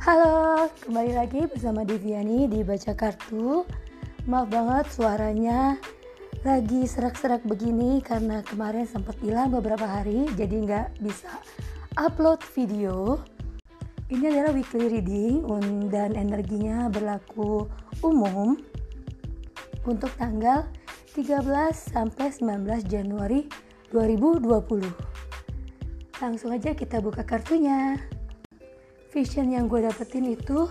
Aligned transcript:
Halo, 0.00 0.72
kembali 0.80 1.12
lagi 1.12 1.44
bersama 1.44 1.84
Deviani 1.84 2.48
di 2.48 2.64
Baca 2.64 2.96
Kartu. 2.96 3.68
Maaf 4.24 4.48
banget 4.48 4.96
suaranya 4.96 5.76
lagi 6.40 6.88
serak-serak 6.88 7.44
begini 7.44 8.00
karena 8.00 8.40
kemarin 8.40 8.88
sempat 8.88 9.20
hilang 9.20 9.52
beberapa 9.52 9.84
hari 9.84 10.24
jadi 10.40 10.56
nggak 10.56 11.04
bisa 11.04 11.28
upload 12.00 12.40
video. 12.56 13.20
Ini 14.08 14.24
adalah 14.32 14.56
weekly 14.56 14.88
reading 14.88 15.44
dan 15.92 16.16
energinya 16.16 16.88
berlaku 16.88 17.68
umum 18.00 18.56
untuk 19.84 20.16
tanggal 20.16 20.64
13 21.12 21.44
sampai 21.76 22.32
19 22.32 22.88
Januari 22.88 23.52
2020. 23.92 24.80
Langsung 26.24 26.56
aja 26.56 26.72
kita 26.72 27.04
buka 27.04 27.20
kartunya. 27.20 28.00
Vision 29.10 29.50
yang 29.50 29.66
gue 29.66 29.82
dapetin 29.82 30.38
itu 30.38 30.70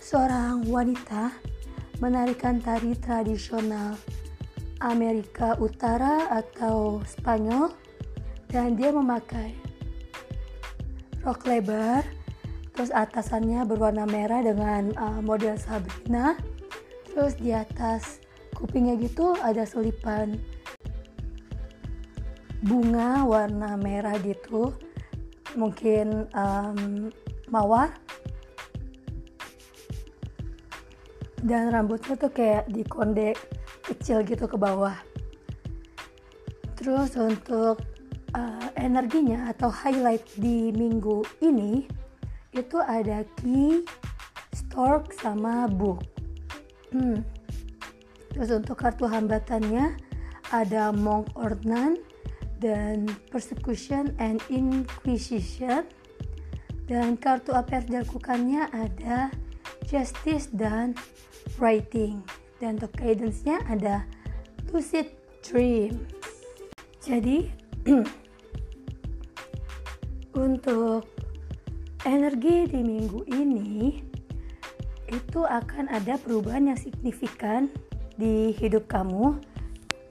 seorang 0.00 0.64
wanita 0.72 1.36
menarikan 2.00 2.56
tari 2.56 2.96
tradisional 2.96 3.92
Amerika 4.80 5.60
Utara 5.60 6.32
atau 6.32 7.04
Spanyol 7.04 7.76
dan 8.48 8.72
dia 8.72 8.88
memakai 8.88 9.52
rok 11.20 11.44
lebar 11.44 12.00
terus 12.72 12.88
atasannya 12.88 13.68
berwarna 13.68 14.08
merah 14.08 14.40
dengan 14.40 14.88
uh, 14.96 15.20
model 15.20 15.60
Sabrina. 15.60 16.40
Terus 17.12 17.36
di 17.36 17.52
atas 17.52 18.24
kupingnya 18.56 18.96
gitu 18.96 19.36
ada 19.44 19.68
selipan 19.68 20.40
bunga 22.64 23.28
warna 23.28 23.76
merah 23.76 24.16
gitu. 24.24 24.72
Mungkin 25.52 26.32
um, 26.32 27.12
mawar. 27.52 27.92
Dan 31.42 31.70
rambutnya 31.74 32.16
tuh 32.16 32.32
kayak 32.32 32.70
dikonde 32.72 33.36
kecil 33.84 34.24
gitu 34.24 34.48
ke 34.48 34.56
bawah. 34.56 34.96
Terus 36.78 37.14
untuk 37.14 37.82
uh, 38.34 38.68
energinya 38.80 39.52
atau 39.52 39.68
highlight 39.68 40.24
di 40.40 40.72
minggu 40.72 41.22
ini 41.44 41.86
itu 42.52 42.78
ada 42.80 43.24
key 43.40 43.84
stork 44.52 45.12
sama 45.16 45.64
book 45.68 46.04
hmm. 46.92 47.24
terus 48.32 48.52
untuk 48.52 48.76
kartu 48.80 49.08
hambatannya 49.08 49.96
ada 50.52 50.92
monk 50.92 51.32
ordnance 51.32 52.00
dan 52.60 53.08
persecution 53.32 54.12
and 54.20 54.38
inquisition 54.52 55.88
dan 56.92 57.16
kartu 57.16 57.56
apa 57.56 57.80
yang 57.80 57.84
dilakukannya 57.88 58.68
ada 58.68 59.32
justice 59.88 60.52
dan 60.52 60.92
writing. 61.56 62.20
Dan 62.60 62.76
untuk 62.76 62.92
guidance-nya 63.00 63.64
ada 63.64 64.04
lucid 64.68 65.08
dream. 65.40 66.04
Jadi 67.00 67.48
untuk 70.44 71.08
energi 72.04 72.68
di 72.68 72.80
minggu 72.84 73.24
ini 73.40 74.04
itu 75.08 75.40
akan 75.48 75.88
ada 75.88 76.20
perubahan 76.20 76.76
yang 76.76 76.78
signifikan 76.78 77.72
di 78.20 78.52
hidup 78.52 78.84
kamu. 78.92 79.40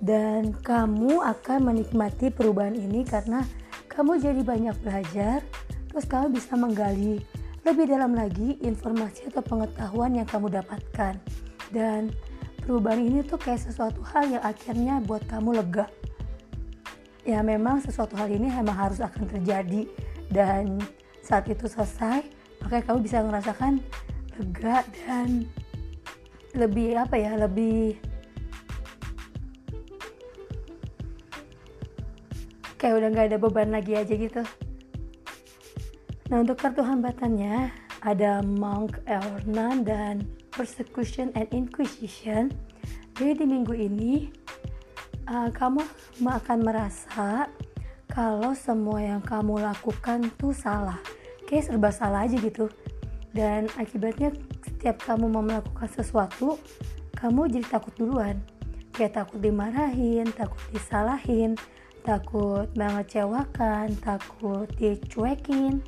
Dan 0.02 0.58
kamu 0.66 1.22
akan 1.22 1.60
menikmati 1.62 2.34
perubahan 2.34 2.74
ini 2.74 3.06
karena 3.06 3.46
kamu 3.86 4.18
jadi 4.18 4.42
banyak 4.42 4.76
belajar 4.82 5.46
terus 5.92 6.08
kamu 6.08 6.40
bisa 6.40 6.56
menggali 6.56 7.20
lebih 7.68 7.86
dalam 7.92 8.18
lagi 8.18 8.58
informasi 8.64 9.30
atau 9.30 9.44
pengetahuan 9.44 10.18
yang 10.18 10.26
kamu 10.26 10.50
dapatkan. 10.64 11.20
Dan 11.70 12.10
perubahan 12.64 13.04
ini 13.04 13.22
tuh 13.22 13.38
kayak 13.38 13.62
sesuatu 13.62 14.02
hal 14.02 14.40
yang 14.40 14.44
akhirnya 14.44 15.04
buat 15.04 15.22
kamu 15.30 15.62
lega. 15.62 15.86
Ya 17.22 17.44
memang 17.46 17.84
sesuatu 17.86 18.18
hal 18.18 18.34
ini 18.34 18.50
memang 18.50 18.74
harus 18.74 18.98
akan 19.04 19.30
terjadi. 19.30 19.86
Dan 20.32 20.82
saat 21.22 21.46
itu 21.52 21.70
selesai 21.70 22.26
makanya 22.64 22.84
kamu 22.88 23.00
bisa 23.06 23.18
merasakan 23.22 23.84
lega 24.40 24.82
dan 25.06 25.46
lebih 26.56 26.98
apa 26.98 27.16
ya 27.16 27.36
lebih 27.36 27.96
kayak 32.76 32.98
udah 32.98 33.08
nggak 33.14 33.28
ada 33.32 33.38
beban 33.38 33.70
lagi 33.70 33.94
aja 33.94 34.14
gitu 34.18 34.42
Nah 36.32 36.48
untuk 36.48 36.64
kartu 36.64 36.80
hambatannya 36.80 37.76
ada 38.08 38.40
Monk 38.40 39.04
Elnan 39.04 39.84
dan 39.84 40.24
Persecution 40.48 41.28
and 41.36 41.52
Inquisition. 41.52 42.56
Jadi 43.20 43.44
di 43.44 43.46
minggu 43.52 43.76
ini 43.76 44.32
uh, 45.28 45.52
kamu 45.52 45.84
akan 46.24 46.60
merasa 46.64 47.52
kalau 48.08 48.56
semua 48.56 49.04
yang 49.04 49.20
kamu 49.20 49.60
lakukan 49.60 50.32
tuh 50.40 50.56
salah. 50.56 51.04
Kayak 51.44 51.68
serba 51.68 51.92
salah 51.92 52.24
aja 52.24 52.40
gitu. 52.40 52.72
Dan 53.36 53.68
akibatnya 53.76 54.32
setiap 54.64 55.04
kamu 55.04 55.28
mau 55.28 55.44
melakukan 55.44 55.92
sesuatu, 55.92 56.56
kamu 57.20 57.60
jadi 57.60 57.68
takut 57.68 57.92
duluan. 58.00 58.40
Kayak 58.96 59.20
takut 59.20 59.44
dimarahin, 59.44 60.32
takut 60.32 60.64
disalahin, 60.72 61.60
takut 62.08 62.72
mengecewakan, 62.80 64.00
takut 64.00 64.72
dicuekin 64.80 65.84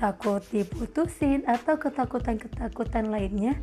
takut 0.00 0.40
diputusin 0.48 1.44
atau 1.44 1.76
ketakutan-ketakutan 1.76 3.12
lainnya. 3.12 3.54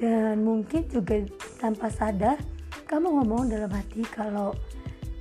Dan 0.00 0.42
mungkin 0.42 0.88
juga 0.88 1.22
tanpa 1.60 1.92
sadar 1.92 2.40
kamu 2.88 3.22
ngomong 3.22 3.52
dalam 3.52 3.70
hati 3.70 4.02
kalau 4.08 4.56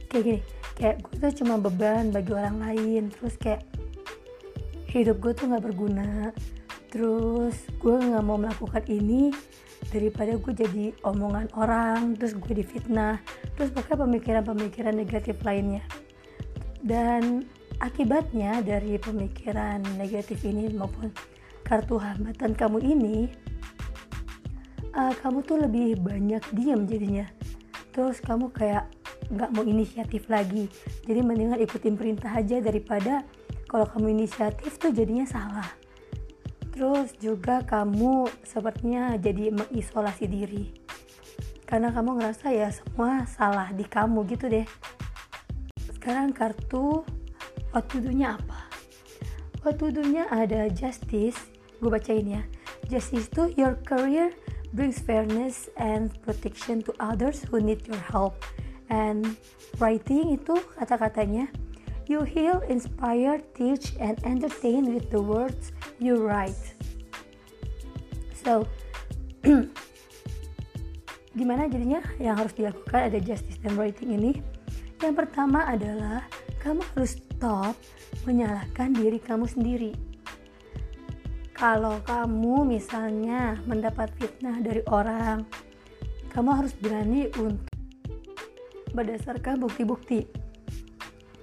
kayak 0.09 0.23
gini 0.23 0.39
kayak 0.73 1.03
gue 1.05 1.15
tuh 1.19 1.43
cuma 1.43 1.59
beban 1.59 2.09
bagi 2.09 2.31
orang 2.31 2.57
lain. 2.57 3.11
Terus 3.11 3.35
kayak 3.37 3.67
hidup 4.89 5.19
gue 5.19 5.31
tuh 5.35 5.51
nggak 5.51 5.65
berguna. 5.69 6.31
Terus 6.89 7.55
gue 7.77 7.95
nggak 7.95 8.23
mau 8.23 8.39
melakukan 8.39 8.87
ini 8.87 9.29
daripada 9.91 10.39
gue 10.39 10.53
jadi 10.55 10.85
omongan 11.03 11.51
orang 11.59 12.15
terus 12.15 12.33
gue 12.39 12.63
difitnah. 12.63 13.19
Terus 13.59 13.75
pakai 13.75 13.99
pemikiran-pemikiran 13.99 14.95
negatif 14.95 15.35
lainnya. 15.43 15.83
Dan 16.81 17.45
akibatnya 17.81 18.61
dari 18.61 19.01
pemikiran 19.01 19.81
negatif 19.97 20.45
ini 20.45 20.69
maupun 20.69 21.09
kartu 21.65 21.97
hambatan 21.97 22.53
kamu 22.53 22.77
ini 22.85 23.17
uh, 24.93 25.13
kamu 25.17 25.41
tuh 25.41 25.57
lebih 25.65 25.97
banyak 25.99 26.43
diam 26.53 26.85
jadinya. 26.85 27.25
Terus 27.91 28.21
kamu 28.23 28.53
kayak 28.53 28.87
nggak 29.33 29.49
mau 29.51 29.65
inisiatif 29.65 30.29
lagi. 30.29 30.69
Jadi 31.03 31.19
mendingan 31.25 31.59
ikutin 31.59 31.97
perintah 31.97 32.31
aja 32.31 32.61
daripada 32.61 33.25
kalau 33.67 33.89
kamu 33.89 34.13
inisiatif 34.21 34.77
tuh 34.77 34.93
jadinya 34.93 35.25
salah. 35.25 35.67
Terus 36.71 37.11
juga 37.19 37.65
kamu 37.67 38.31
sepertinya 38.47 39.17
jadi 39.19 39.51
mengisolasi 39.51 40.25
diri. 40.29 40.71
Karena 41.67 41.91
kamu 41.91 42.19
ngerasa 42.19 42.51
ya 42.51 42.67
semua 42.71 43.23
salah 43.27 43.71
di 43.71 43.83
kamu 43.87 44.27
gitu 44.27 44.51
deh. 44.51 44.67
Sekarang 45.91 46.35
kartu 46.35 47.03
What 47.71 47.87
nya 47.95 48.35
apa? 48.35 48.67
What 49.63 49.79
nya 49.79 50.27
ada 50.27 50.67
justice. 50.67 51.39
Gue 51.79 51.87
bacain 51.87 52.27
ya. 52.27 52.43
Justice 52.91 53.31
itu 53.31 53.55
your 53.55 53.79
career 53.87 54.35
brings 54.75 54.99
fairness 54.99 55.71
and 55.79 56.11
protection 56.23 56.83
to 56.83 56.91
others 56.99 57.47
who 57.47 57.63
need 57.63 57.83
your 57.87 57.99
help. 58.11 58.43
And 58.91 59.39
writing 59.79 60.35
itu 60.35 60.59
kata-katanya 60.75 61.47
you 62.11 62.27
heal, 62.27 62.59
inspire, 62.67 63.39
teach, 63.55 63.95
and 64.03 64.19
entertain 64.27 64.91
with 64.91 65.07
the 65.07 65.23
words 65.23 65.71
you 65.95 66.19
write. 66.19 66.59
So, 68.43 68.67
gimana 71.39 71.71
jadinya 71.71 72.03
yang 72.19 72.35
harus 72.35 72.51
dilakukan 72.51 73.15
ada 73.15 73.19
justice 73.23 73.55
dan 73.63 73.79
writing 73.79 74.11
ini? 74.11 74.43
Yang 74.99 75.23
pertama 75.23 75.63
adalah 75.71 76.27
kamu 76.61 76.85
harus 76.93 77.17
stop 77.17 77.73
menyalahkan 78.29 78.93
diri 78.93 79.17
kamu 79.17 79.49
sendiri. 79.49 79.91
Kalau 81.57 82.01
kamu 82.05 82.69
misalnya 82.69 83.57
mendapat 83.65 84.13
fitnah 84.17 84.61
dari 84.61 84.85
orang, 84.89 85.45
kamu 86.33 86.49
harus 86.53 86.73
berani 86.77 87.29
untuk 87.37 87.69
berdasarkan 88.93 89.61
bukti-bukti. 89.61 90.25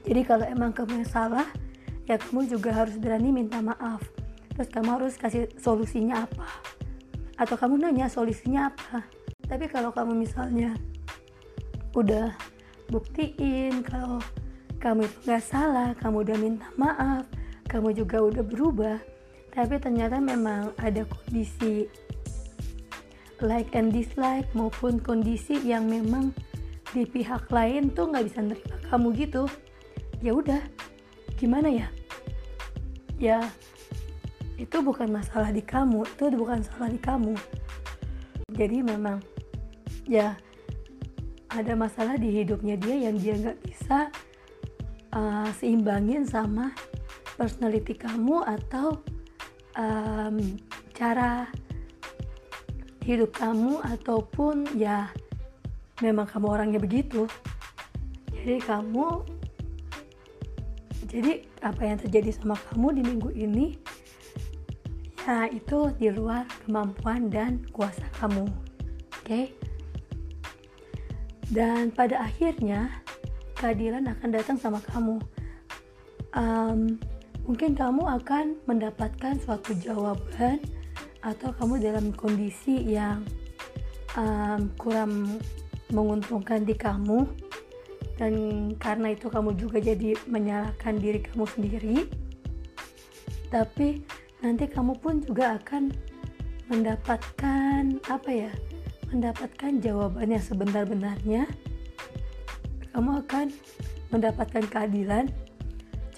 Jadi 0.06 0.20
kalau 0.22 0.46
emang 0.46 0.70
kamu 0.70 1.02
yang 1.02 1.10
salah, 1.10 1.46
ya 2.06 2.18
kamu 2.18 2.46
juga 2.46 2.70
harus 2.74 2.94
berani 2.98 3.34
minta 3.34 3.58
maaf. 3.58 4.02
Terus 4.54 4.70
kamu 4.70 4.88
harus 5.02 5.14
kasih 5.18 5.50
solusinya 5.58 6.26
apa? 6.26 6.46
Atau 7.38 7.54
kamu 7.54 7.78
nanya 7.78 8.10
solusinya 8.10 8.74
apa? 8.74 9.06
Tapi 9.46 9.70
kalau 9.70 9.94
kamu 9.94 10.18
misalnya 10.18 10.74
udah 11.94 12.34
buktiin 12.90 13.84
kalau 13.86 14.18
kamu 14.78 15.10
itu 15.10 15.18
gak 15.26 15.44
salah, 15.44 15.90
kamu 15.98 16.22
udah 16.22 16.36
minta 16.38 16.68
maaf, 16.78 17.26
kamu 17.66 17.92
juga 17.94 18.22
udah 18.22 18.42
berubah, 18.46 18.98
tapi 19.50 19.74
ternyata 19.82 20.22
memang 20.22 20.70
ada 20.78 21.02
kondisi 21.04 21.90
like 23.42 23.70
and 23.74 23.94
dislike 23.94 24.46
maupun 24.54 24.98
kondisi 24.98 25.58
yang 25.62 25.86
memang 25.86 26.34
di 26.94 27.04
pihak 27.04 27.50
lain 27.52 27.92
tuh 27.92 28.10
nggak 28.10 28.26
bisa 28.26 28.40
nerima 28.42 28.76
kamu 28.88 29.06
gitu. 29.18 29.44
Ya 30.24 30.32
udah 30.34 30.62
gimana 31.38 31.68
ya? 31.70 31.88
Ya 33.18 33.38
itu 34.58 34.82
bukan 34.82 35.10
masalah 35.10 35.54
di 35.54 35.62
kamu 35.62 36.02
itu 36.02 36.24
bukan 36.34 36.62
salah 36.66 36.90
di 36.90 36.98
kamu. 36.98 37.34
Jadi 38.54 38.82
memang 38.82 39.22
ya 40.08 40.34
ada 41.48 41.72
masalah 41.78 42.18
di 42.18 42.42
hidupnya 42.42 42.74
dia 42.74 43.10
yang 43.10 43.16
dia 43.18 43.34
nggak 43.38 43.58
bisa 43.62 44.10
uh, 45.12 45.48
seimbangin 45.56 46.24
sama 46.26 46.72
personality 47.38 47.94
kamu 47.94 48.42
atau 48.42 48.98
um, 49.78 50.36
cara 50.92 51.46
hidup 53.06 53.32
kamu 53.32 53.80
ataupun 53.86 54.68
ya 54.76 55.08
memang 56.04 56.28
kamu 56.28 56.46
orangnya 56.50 56.80
begitu 56.82 57.24
jadi 58.34 58.60
kamu 58.64 59.24
jadi 61.08 61.32
apa 61.64 61.82
yang 61.88 61.98
terjadi 61.98 62.30
sama 62.36 62.54
kamu 62.68 63.00
di 63.00 63.02
minggu 63.06 63.30
ini 63.32 63.66
ya 65.28 65.44
itu 65.48 65.92
di 66.00 66.08
luar 66.08 66.48
kemampuan 66.64 67.28
dan 67.28 67.60
kuasa 67.72 68.04
kamu 68.16 68.48
oke 68.48 69.24
okay? 69.24 69.52
dan 71.52 71.92
pada 71.92 72.24
akhirnya 72.24 73.04
keadilan 73.58 74.06
akan 74.06 74.28
datang 74.30 74.56
sama 74.56 74.78
kamu. 74.86 75.18
Um, 76.32 77.02
mungkin 77.42 77.74
kamu 77.74 78.06
akan 78.22 78.54
mendapatkan 78.70 79.34
suatu 79.42 79.74
jawaban 79.82 80.62
atau 81.26 81.50
kamu 81.58 81.82
dalam 81.82 82.14
kondisi 82.14 82.78
yang 82.86 83.26
um, 84.14 84.70
kurang 84.78 85.42
menguntungkan 85.90 86.62
di 86.62 86.78
kamu. 86.78 87.26
Dan 88.18 88.34
karena 88.82 89.14
itu 89.14 89.30
kamu 89.30 89.54
juga 89.54 89.78
jadi 89.78 90.14
menyalahkan 90.26 90.98
diri 90.98 91.22
kamu 91.22 91.44
sendiri. 91.46 91.96
Tapi 93.50 94.02
nanti 94.42 94.64
kamu 94.70 94.98
pun 95.02 95.22
juga 95.22 95.58
akan 95.58 95.90
mendapatkan 96.68 97.96
apa 98.12 98.30
ya 98.30 98.52
mendapatkan 99.08 99.80
jawaban 99.80 100.36
yang 100.36 100.44
sebenar-benarnya 100.44 101.48
kamu 102.98 103.22
akan 103.22 103.46
mendapatkan 104.10 104.66
keadilan 104.66 105.30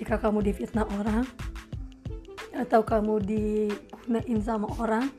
jika 0.00 0.16
kamu 0.16 0.40
difitnah 0.48 0.88
orang 0.96 1.28
atau 2.56 2.80
kamu 2.80 3.20
digunain 3.20 4.40
sama 4.40 4.64
orang. 4.80 5.12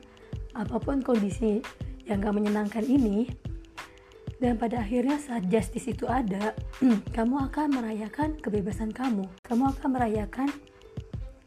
Apa 0.58 0.82
pun 0.82 1.06
kondisi 1.06 1.62
yang 2.02 2.18
gak 2.18 2.34
menyenangkan 2.34 2.82
ini 2.82 3.30
dan 4.42 4.58
pada 4.58 4.82
akhirnya 4.82 5.22
saat 5.22 5.46
justice 5.46 5.86
itu 5.86 6.02
ada 6.10 6.50
kamu 7.16 7.46
akan 7.46 7.78
merayakan 7.78 8.42
kebebasan 8.42 8.90
kamu. 8.90 9.22
Kamu 9.46 9.70
akan 9.70 9.88
merayakan 9.94 10.50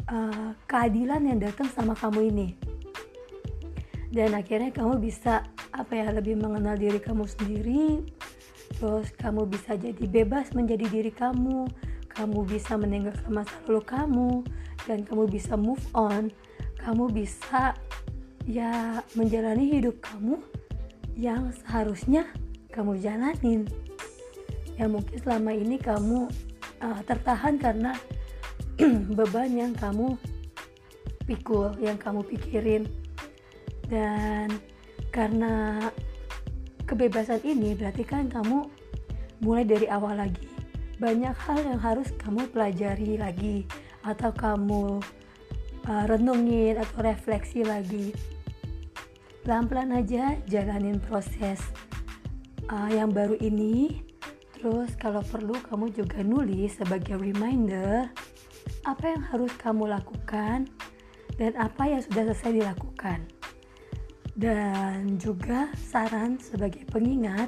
uh, 0.07 0.55
keadilan 0.63 1.27
yang 1.27 1.43
datang 1.43 1.67
sama 1.67 1.91
kamu 1.91 2.31
ini. 2.31 2.47
Dan 4.15 4.31
akhirnya 4.31 4.71
kamu 4.71 4.95
bisa 4.95 5.43
apa 5.75 5.91
ya 5.91 6.07
lebih 6.15 6.39
mengenal 6.39 6.79
diri 6.79 7.03
kamu 7.03 7.27
sendiri 7.27 7.99
terus 8.79 9.11
kamu 9.15 9.47
bisa 9.47 9.75
jadi 9.79 10.05
bebas 10.05 10.51
menjadi 10.51 10.85
diri 10.87 11.11
kamu. 11.11 11.67
Kamu 12.15 12.47
bisa 12.47 12.79
meninggalkan 12.79 13.31
masa 13.31 13.55
lalu 13.67 13.81
kamu. 13.83 14.29
Dan 14.87 15.03
kamu 15.03 15.27
bisa 15.27 15.55
move 15.55 15.81
on. 15.95 16.31
Kamu 16.79 17.11
bisa 17.11 17.75
ya 18.45 19.01
menjalani 19.17 19.73
hidup 19.73 19.97
kamu 20.05 20.37
yang 21.17 21.49
seharusnya 21.63 22.27
kamu 22.71 22.99
jalanin. 22.99 23.65
Yang 24.75 24.89
mungkin 24.91 25.17
selama 25.23 25.51
ini 25.55 25.75
kamu 25.79 26.29
uh, 26.83 26.99
tertahan 27.07 27.55
karena 27.57 27.95
beban 29.17 29.51
yang 29.55 29.73
kamu 29.73 30.19
pikul 31.25 31.73
yang 31.79 31.95
kamu 31.95 32.21
pikirin. 32.27 32.83
Dan 33.87 34.51
karena 35.15 35.79
kebebasan 36.85 37.41
ini 37.41 37.73
berarti 37.73 38.05
kan 38.05 38.29
kamu 38.29 38.69
mulai 39.41 39.65
dari 39.65 39.89
awal 39.89 40.15
lagi. 40.15 40.47
Banyak 41.01 41.35
hal 41.35 41.59
yang 41.65 41.81
harus 41.81 42.13
kamu 42.15 42.47
pelajari 42.55 43.19
lagi 43.19 43.67
atau 44.05 44.31
kamu 44.31 45.03
uh, 45.89 46.05
renungin 46.07 46.79
atau 46.79 47.03
refleksi 47.03 47.65
lagi. 47.65 48.15
Pelan-pelan 49.43 49.93
aja 49.93 50.39
jalanin 50.47 50.97
proses 51.03 51.59
uh, 52.71 52.89
yang 52.89 53.11
baru 53.11 53.35
ini. 53.43 54.01
Terus 54.55 54.95
kalau 54.97 55.21
perlu 55.21 55.53
kamu 55.67 55.93
juga 55.93 56.25
nulis 56.25 56.79
sebagai 56.79 57.19
reminder 57.21 58.09
apa 58.85 59.13
yang 59.13 59.21
harus 59.29 59.53
kamu 59.61 59.89
lakukan 59.93 60.65
dan 61.37 61.51
apa 61.59 61.83
yang 61.85 62.01
sudah 62.01 62.33
selesai 62.33 62.65
dilakukan 62.65 63.34
dan 64.35 65.15
juga 65.15 65.71
saran 65.79 66.35
sebagai 66.37 66.83
pengingat 66.91 67.47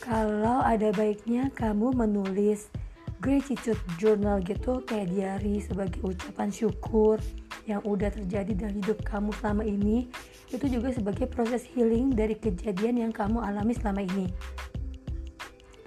kalau 0.00 0.64
ada 0.64 0.88
baiknya 0.96 1.52
kamu 1.52 1.92
menulis 1.92 2.72
gratitude 3.20 3.78
journal 4.00 4.40
gitu 4.40 4.80
kayak 4.88 5.12
diary 5.12 5.60
sebagai 5.60 6.00
ucapan 6.00 6.48
syukur 6.48 7.20
yang 7.68 7.84
udah 7.84 8.08
terjadi 8.08 8.56
dalam 8.56 8.80
hidup 8.80 9.04
kamu 9.04 9.28
selama 9.36 9.62
ini. 9.68 10.08
Itu 10.48 10.64
juga 10.72 10.88
sebagai 10.96 11.28
proses 11.28 11.68
healing 11.68 12.16
dari 12.16 12.32
kejadian 12.32 13.04
yang 13.04 13.12
kamu 13.12 13.44
alami 13.44 13.76
selama 13.76 14.00
ini. 14.00 14.32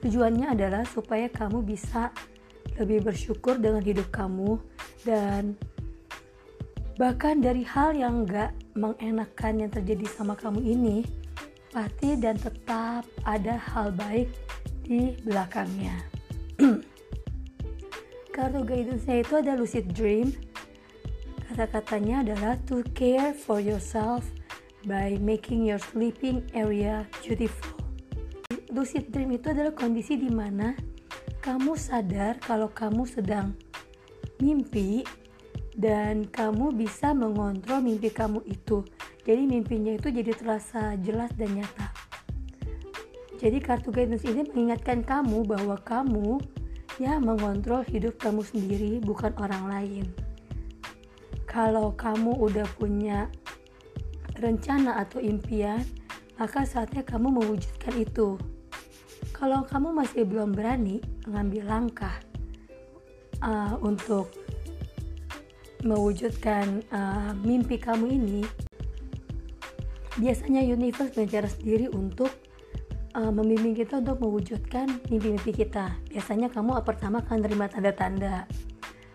Tujuannya 0.06 0.54
adalah 0.54 0.86
supaya 0.86 1.26
kamu 1.34 1.66
bisa 1.66 2.14
lebih 2.78 3.02
bersyukur 3.10 3.58
dengan 3.58 3.82
hidup 3.82 4.14
kamu 4.14 4.62
dan 5.02 5.58
bahkan 7.02 7.42
dari 7.42 7.66
hal 7.66 7.98
yang 7.98 8.30
gak 8.30 8.54
mengenakan 8.78 9.66
yang 9.66 9.72
terjadi 9.74 10.06
sama 10.06 10.38
kamu 10.38 10.62
ini 10.62 10.98
pasti 11.74 12.14
dan 12.14 12.38
tetap 12.38 13.10
ada 13.26 13.58
hal 13.58 13.90
baik 13.90 14.30
di 14.86 15.18
belakangnya 15.26 15.98
Kartu 18.32 18.64
guidance-nya 18.64 19.28
itu 19.28 19.34
ada 19.44 19.60
lucid 19.60 19.92
dream. 19.92 20.32
Kata-katanya 21.52 22.24
adalah 22.24 22.56
to 22.64 22.80
care 22.96 23.36
for 23.36 23.60
yourself 23.60 24.24
by 24.88 25.20
making 25.20 25.68
your 25.68 25.84
sleeping 25.84 26.40
area 26.56 27.04
beautiful. 27.20 27.76
Lucid 28.72 29.12
dream 29.12 29.36
itu 29.36 29.52
adalah 29.52 29.76
kondisi 29.76 30.16
di 30.16 30.32
mana 30.32 30.80
kamu 31.44 31.76
sadar 31.76 32.40
kalau 32.40 32.72
kamu 32.72 33.04
sedang 33.04 33.52
mimpi 34.40 35.04
dan 35.78 36.28
kamu 36.28 36.76
bisa 36.76 37.16
mengontrol 37.16 37.80
mimpi 37.80 38.12
kamu 38.12 38.44
itu. 38.48 38.84
Jadi 39.24 39.46
mimpinya 39.46 39.96
itu 39.96 40.10
jadi 40.10 40.32
terasa 40.34 40.98
jelas 41.00 41.32
dan 41.38 41.56
nyata. 41.56 41.94
Jadi 43.38 43.58
kartu 43.58 43.90
guidance 43.90 44.26
ini 44.26 44.46
mengingatkan 44.46 45.02
kamu 45.02 45.46
bahwa 45.46 45.78
kamu 45.82 46.42
ya 47.02 47.18
mengontrol 47.18 47.82
hidup 47.88 48.22
kamu 48.22 48.46
sendiri 48.46 49.02
bukan 49.02 49.34
orang 49.42 49.66
lain 49.66 50.06
kalau 51.52 51.92
kamu 51.98 52.32
udah 52.40 52.64
punya 52.80 53.28
rencana 54.40 55.04
atau 55.04 55.20
impian 55.20 55.84
maka 56.40 56.64
saatnya 56.64 57.04
kamu 57.04 57.42
mewujudkan 57.42 57.96
itu 58.00 58.40
kalau 59.36 59.68
kamu 59.68 59.92
masih 59.92 60.24
belum 60.24 60.56
berani 60.56 61.04
mengambil 61.28 61.64
langkah 61.68 62.16
uh, 63.44 63.76
untuk 63.84 64.32
mewujudkan 65.82 66.86
uh, 66.94 67.34
mimpi 67.42 67.82
kamu 67.82 68.06
ini 68.22 68.42
biasanya 70.20 70.62
universe 70.62 71.16
punya 71.16 71.40
cara 71.40 71.48
sendiri 71.48 71.88
untuk 71.90 72.30
uh, 73.16 73.32
membimbing 73.32 73.76
kita 73.76 74.04
untuk 74.04 74.20
mewujudkan 74.20 74.88
mimpi-mimpi 75.08 75.52
kita. 75.56 75.96
Biasanya 76.12 76.52
kamu 76.52 76.84
pertama 76.84 77.24
akan 77.24 77.40
terima 77.44 77.66
tanda-tanda. 77.72 78.46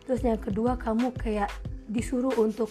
Terus 0.06 0.23
yang 0.23 0.40
kedua 0.40 0.78
kamu 0.78 1.12
kayak 1.18 1.50
disuruh 1.90 2.32
untuk 2.38 2.70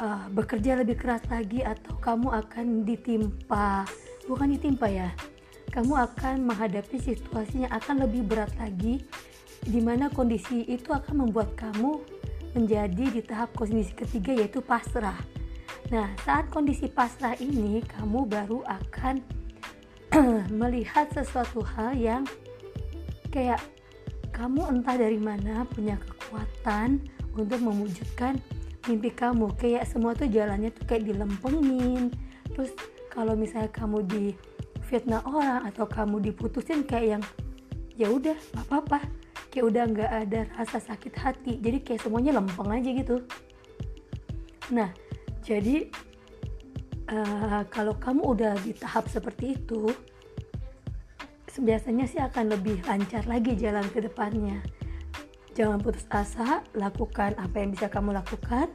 uh, 0.00 0.28
bekerja 0.32 0.78
lebih 0.80 0.96
keras 1.00 1.24
lagi 1.28 1.64
atau 1.64 1.96
kamu 1.98 2.28
akan 2.32 2.86
ditimpa, 2.86 3.84
bukan 4.28 4.54
ditimpa 4.54 4.86
ya. 4.88 5.10
Kamu 5.72 5.92
akan 5.92 6.46
menghadapi 6.46 6.96
situasinya 6.96 7.68
akan 7.74 8.08
lebih 8.08 8.24
berat 8.24 8.54
lagi 8.56 9.02
di 9.66 9.80
mana 9.82 10.08
kondisi 10.08 10.62
itu 10.70 10.94
akan 10.94 11.26
membuat 11.26 11.52
kamu 11.58 12.00
menjadi 12.56 13.04
di 13.12 13.20
tahap 13.20 13.52
kondisi 13.52 13.92
ketiga 13.92 14.32
yaitu 14.32 14.64
pasrah. 14.64 15.20
Nah, 15.92 16.16
saat 16.24 16.48
kondisi 16.48 16.88
pasrah 16.88 17.36
ini 17.36 17.84
kamu 17.84 18.24
baru 18.24 18.64
akan 18.64 19.20
melihat 20.64 21.12
sesuatu 21.12 21.60
hal 21.60 21.92
yang 21.92 22.24
kayak 23.28 23.60
kamu 24.32 24.64
entah 24.72 24.96
dari 24.96 25.20
mana 25.20 25.68
punya 25.68 26.00
kekuatan 26.00 27.04
untuk 27.36 27.60
mewujudkan 27.60 28.40
mimpi 28.88 29.12
kamu. 29.12 29.52
Kayak 29.60 29.84
semua 29.86 30.16
tuh 30.16 30.26
jalannya 30.26 30.72
tuh 30.72 30.88
kayak 30.88 31.12
dilempengin 31.12 32.10
terus 32.56 32.72
kalau 33.12 33.36
misalnya 33.36 33.68
kamu 33.68 34.00
di 34.08 34.24
fitnah 34.86 35.20
orang 35.28 35.68
atau 35.68 35.84
kamu 35.84 36.24
diputusin 36.32 36.86
kayak 36.88 37.18
yang 37.18 37.22
ya 37.96 38.08
udah 38.12 38.36
nggak 38.36 38.66
apa-apa 38.70 39.00
kayak 39.56 39.72
udah 39.72 39.84
nggak 39.88 40.12
ada 40.28 40.40
rasa 40.60 40.76
sakit 40.76 41.14
hati 41.16 41.56
jadi 41.64 41.80
kayak 41.80 42.04
semuanya 42.04 42.36
lempeng 42.36 42.68
aja 42.68 42.90
gitu 42.92 43.16
nah 44.68 44.92
jadi 45.40 45.88
uh, 47.08 47.64
kalau 47.72 47.96
kamu 47.96 48.20
udah 48.36 48.52
di 48.60 48.76
tahap 48.76 49.08
seperti 49.08 49.56
itu 49.56 49.88
biasanya 51.56 52.04
sih 52.04 52.20
akan 52.20 52.52
lebih 52.52 52.84
lancar 52.84 53.24
lagi 53.24 53.56
jalan 53.56 53.88
ke 53.88 54.04
depannya 54.04 54.60
Jangan 55.56 55.80
putus 55.80 56.04
asa, 56.12 56.60
lakukan 56.76 57.32
apa 57.40 57.56
yang 57.56 57.72
bisa 57.72 57.88
kamu 57.88 58.12
lakukan. 58.12 58.68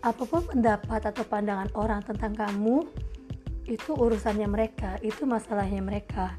Apa 0.00 0.24
pun 0.24 0.40
pendapat 0.48 1.12
atau 1.12 1.28
pandangan 1.28 1.68
orang 1.76 2.00
tentang 2.08 2.32
kamu, 2.32 2.88
itu 3.68 3.92
urusannya 3.92 4.48
mereka, 4.48 4.96
itu 5.04 5.28
masalahnya 5.28 5.84
mereka. 5.84 6.32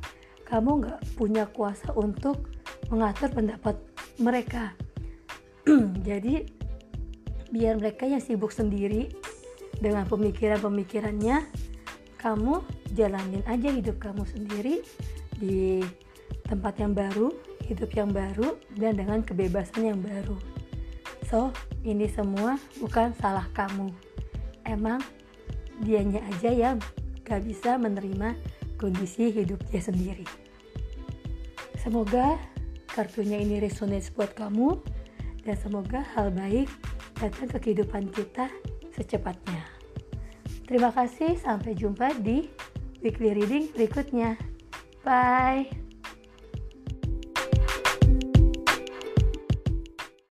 Kamu 0.49 0.81
nggak 0.81 0.99
punya 1.13 1.45
kuasa 1.45 1.93
untuk 1.93 2.49
mengatur 2.93 3.33
pendapat 3.33 3.75
mereka. 4.21 4.77
Jadi, 6.07 6.45
biar 7.49 7.81
mereka 7.81 8.05
yang 8.05 8.21
sibuk 8.21 8.53
sendiri 8.53 9.09
dengan 9.81 10.05
pemikiran-pemikirannya, 10.05 11.41
kamu 12.21 12.61
jalanin 12.93 13.41
aja 13.49 13.73
hidup 13.73 13.97
kamu 13.97 14.23
sendiri 14.29 14.85
di 15.41 15.81
tempat 16.45 16.77
yang 16.77 16.93
baru 16.93 17.33
hidup 17.67 17.91
yang 17.95 18.11
baru 18.11 18.59
dan 18.75 18.99
dengan 18.99 19.23
kebebasan 19.23 19.95
yang 19.95 19.99
baru. 20.03 20.35
So, 21.31 21.49
ini 21.87 22.05
semua 22.11 22.59
bukan 22.77 23.15
salah 23.17 23.47
kamu. 23.55 23.89
Emang 24.67 25.01
dianya 25.81 26.21
aja 26.35 26.51
yang 26.51 26.77
gak 27.23 27.41
bisa 27.47 27.79
menerima 27.79 28.35
kondisi 28.77 29.31
hidup 29.31 29.63
dia 29.71 29.81
sendiri. 29.81 30.27
Semoga 31.79 32.39
kartunya 32.93 33.41
ini 33.41 33.57
resonates 33.57 34.13
buat 34.13 34.37
kamu 34.37 34.77
dan 35.43 35.55
semoga 35.57 36.05
hal 36.13 36.29
baik 36.29 36.69
datang 37.17 37.49
ke 37.49 37.57
kehidupan 37.59 38.13
kita 38.13 38.47
secepatnya. 38.93 39.65
Terima 40.63 40.93
kasih, 40.93 41.35
sampai 41.35 41.75
jumpa 41.75 42.15
di 42.23 42.47
weekly 43.03 43.35
reading 43.35 43.67
berikutnya. 43.75 44.39
Bye. 45.03 45.82